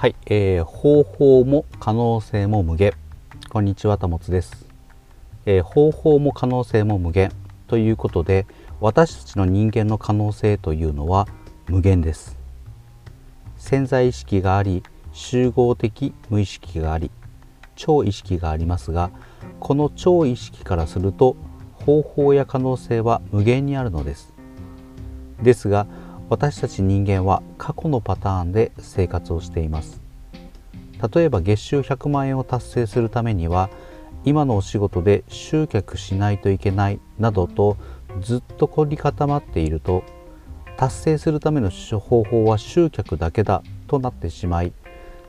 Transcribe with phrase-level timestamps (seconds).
[0.00, 2.94] はい、えー、方法も可能性も無限。
[3.50, 4.66] こんにちはたもつです、
[5.44, 7.30] えー、方法も可能性も無限。
[7.66, 8.46] ということで
[8.80, 11.28] 私たちの人間の可能性というのは
[11.68, 12.38] 無限です。
[13.58, 14.82] 潜在意識があり
[15.12, 17.10] 集合的無意識があり
[17.76, 19.10] 超意識がありますが
[19.58, 21.36] この超意識からすると
[21.74, 24.32] 方法や可能性は無限にあるのです。
[25.42, 25.86] ですが
[26.30, 30.00] 私たち人間は過去のパターンで生活をしています。
[31.12, 33.68] 例えば月収100万円を達成するためには
[34.24, 37.76] 今のお仕事で集客しないといけないなどと
[38.20, 40.04] ずっと凝り固まっていると
[40.76, 44.72] 達成するための方法は集客だけだとなってしまい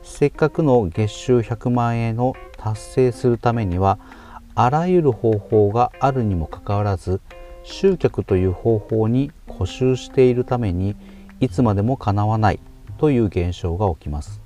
[0.03, 3.97] せっかくの月収100万円を達成するためには
[4.55, 7.21] あらゆる方法があるにもかかわらず
[7.63, 9.31] 集客という方法に
[9.61, 10.95] 固執しているために
[11.39, 12.59] いつまでもかなわない
[12.97, 14.41] という現象が起きます。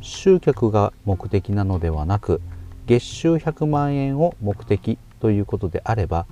[0.00, 2.40] 集客が目的なのではなく
[2.88, 6.26] 月収100万円を目的ということであれば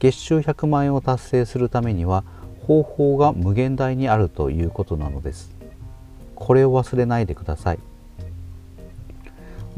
[0.00, 2.24] 月収100万円を達成するためには
[2.66, 5.56] 方法が無限大にあるということなのです。
[6.34, 7.78] これを忘れないでください。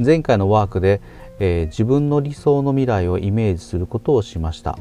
[0.05, 1.01] 前回のワークで、
[1.39, 4.77] えー、自分の理想の未来をイメージすることをしました。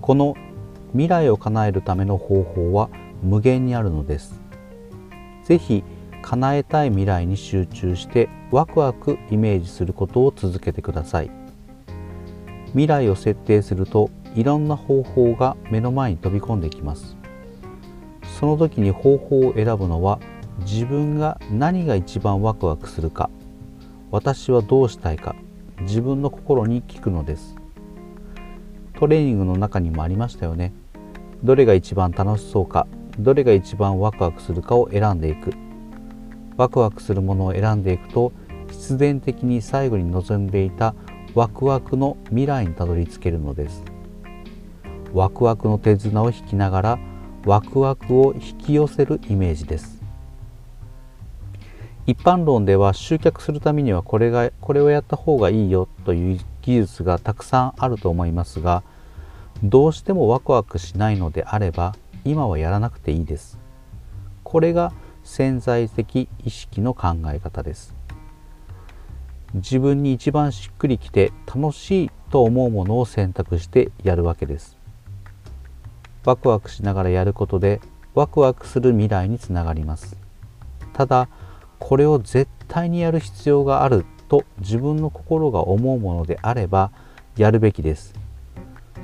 [0.00, 0.34] この
[0.96, 2.88] 未来を叶えるための方法は
[3.22, 4.40] 無限にあるのです。
[5.44, 5.84] 是非
[6.22, 11.30] 叶えたい未来に集中してワクワクイメージすることを続けてください。
[12.68, 17.14] 未来を設定するといろんな方法が目の前に飛び込んできます。
[18.40, 20.18] その時に方法を選ぶのは
[20.60, 23.28] 自分が何が一番ワクワクするか。
[24.10, 25.36] 私はどうしたいか。
[25.80, 27.54] 自分の心に聞くのです。
[28.94, 30.72] トレーニングの中にもありましたよね。
[31.42, 32.86] どれが一番楽しそうか
[33.18, 35.52] どれが一番ワクワクするかを選んでいく。
[36.56, 38.32] ワクワクするものを選んでいくと
[38.68, 40.94] 必然的に最後に望んでいた
[41.34, 43.84] ワクワクの未来にたどり着けるのです。
[45.12, 46.98] ワクワクの手綱を引きながら
[47.44, 50.02] ワクワクを引き寄せるイメージです。
[52.06, 58.82] 一般論では集客するためにはこれがこれをやった方がいいよという技術がたくさんあると思いますが
[59.62, 61.94] どうしてもワクワクしないのであれば
[62.24, 63.58] 今はやらなくていいです。
[64.42, 64.92] これが
[65.24, 67.94] 潜在的意識の考え方です。
[69.54, 74.76] 自分に一番しっくりきて楽しいと思うものを選択してやるわけです。
[76.24, 77.80] ワクワクしながらやることで
[78.14, 80.16] ワクワクする未来につながります。
[80.92, 81.28] ただ
[81.78, 86.90] これを絶対にやる必要があると自分の心が思うものであれば
[87.36, 88.25] やるべきです。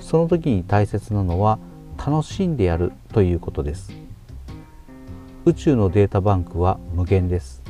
[0.03, 1.59] その時に大切なのは
[1.97, 3.93] 楽しんでやるということです。
[5.45, 7.63] 宇宙のデータバンクは無限です。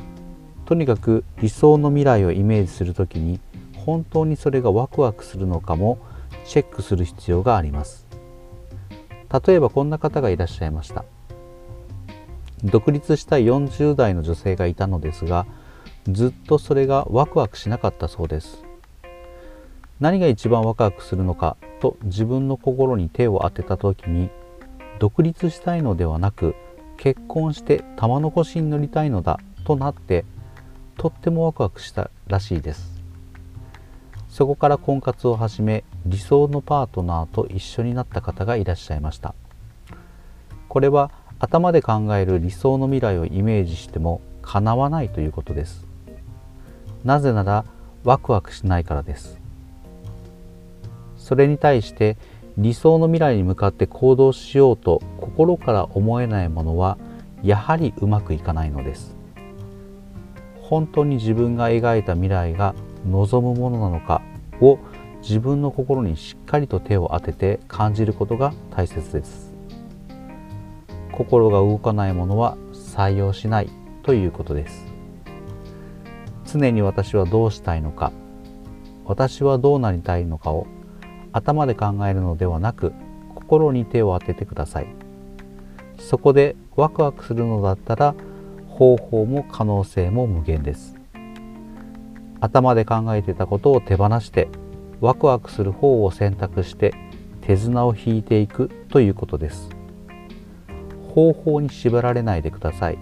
[0.64, 3.40] とにかく理想の未来をイメージするときに
[3.76, 5.98] 本当にそれがワクワクするのかも
[6.44, 8.06] チェックする必要があります。
[9.46, 11.04] 例えばこんな方がいらっしゃいました。
[12.64, 15.46] 独立した40代の女性がいたのですが
[16.08, 18.62] ずっとそれがワクワクしなかったそうです。
[20.02, 24.30] 何が一番ワクワクするのかと自分の心に手を当てた時に
[24.98, 26.56] 独立したいのではなく
[26.96, 30.24] 結婚して玉の腰に乗りたいのだとなって
[30.98, 33.00] とってもワクワクしたらしいです。
[34.28, 39.36] そこから婚活を始め理想のパートナーと一緒になった方がいらっしゃいました。
[40.68, 45.86] これは頭で考える理想の未来をイメージしても叶わないということです。
[47.04, 47.64] なぜなら
[48.02, 49.41] ワクワクしないからです。
[51.32, 52.18] それに対して
[52.58, 56.98] 理想の未来に向かって行動しようと心から思えないものは
[57.42, 59.16] やはりうまくいかないのです。
[60.60, 62.74] 本当に自分が描いた未来が
[63.08, 64.20] 望むものなのか
[64.60, 64.78] を
[65.22, 69.54] 自分の心にしっかりと手を当てて感じることが大切です。
[71.12, 73.70] 心が動かないものは採用しない
[74.02, 74.84] ということです。
[76.44, 78.12] 常に私はどうしたいのか
[79.06, 80.66] 私はどうなりたいのかを
[81.32, 82.92] 頭で考えるのではなく
[83.34, 84.86] 心に手を当ててください。
[85.98, 88.14] そこでワクワクするのだったら
[88.68, 90.96] 方法も可能性も無限です。
[92.40, 94.48] 頭で考えてたことを手放して
[95.00, 96.92] ワクワクする方を選択して
[97.42, 99.68] 手綱を引いていくということです。
[101.14, 102.98] 方法に縛られないでください。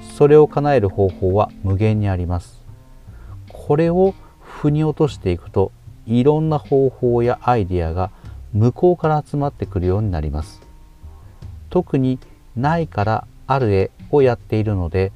[0.00, 2.62] それを叶える方法は無限にあります。
[3.52, 5.72] これを腑に落としていくと
[6.06, 8.10] いろんな方法やアイディアが
[8.52, 10.60] 向こうから集まってくるようになります。
[11.70, 12.18] 特に
[12.56, 15.12] ないからある絵をやっているので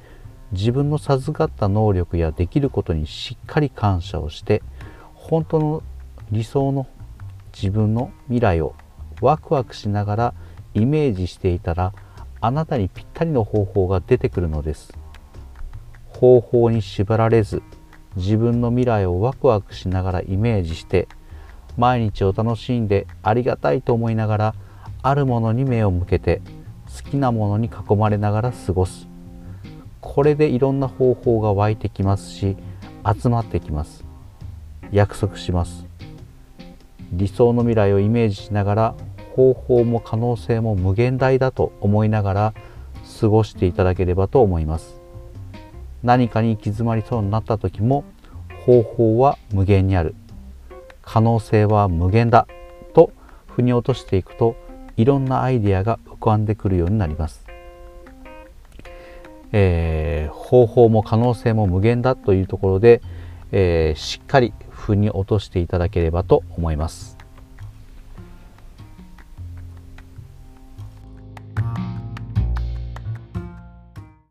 [0.51, 4.61] 自分の授かった能力やできることにしっかり感謝をして
[5.13, 5.83] 本当の
[6.31, 6.87] 理想の
[7.53, 8.75] 自分の未来を
[9.21, 10.33] ワクワクしながら
[10.73, 11.93] イメージしていたら
[12.41, 14.93] あなたにぴったりの方法が出てくるのです。
[16.09, 17.61] 方法に縛られず
[18.15, 21.07] 自分の未来をワクワクしながらイメージして
[21.77, 24.55] 毎日を楽しんでありがたいと思いながら
[25.01, 26.41] あるものに目を向けて
[27.03, 29.07] 好きなものに囲まれながら過ごす。
[30.01, 32.57] これでいろんな方法が湧いてきますし
[33.21, 34.03] 集まってきます。
[34.91, 35.85] 約束します。
[37.13, 38.95] 理想の未来をイメージしながら
[39.35, 42.53] 方法も可能性も無限大だと思いながら
[43.21, 44.98] 過ごしていただければと思います。
[46.03, 48.03] 何かに行き詰まりそうになった時も
[48.65, 50.15] 方法は無限にある。
[51.11, 52.45] 可能性は無限だ
[52.93, 53.11] と
[53.47, 54.55] 腑に落としていくと
[54.95, 57.47] いろんなアイデアが浮かんでくるようになります、
[59.51, 63.01] えー、方法も可能性も無限だというところで、
[63.51, 67.18] えー、しっかり腑に落としていただければと思います。